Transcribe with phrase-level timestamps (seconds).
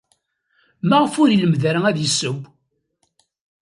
[0.89, 2.37] Maɣef ur ilemmed ara ad yesseww?